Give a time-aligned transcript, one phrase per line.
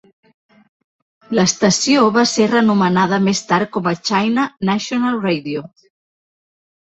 [1.39, 5.63] L'estació va ser renomenada més tard com China National Radio.